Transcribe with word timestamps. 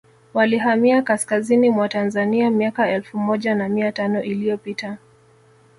walihamia 0.33 1.01
Kaskazini 1.01 1.69
mwa 1.69 1.89
Tanzania 1.89 2.49
miaka 2.49 2.89
elfu 2.89 3.17
moja 3.17 3.55
na 3.55 3.69
mia 3.69 3.91
tano 3.91 4.23
iliyopita 4.23 4.97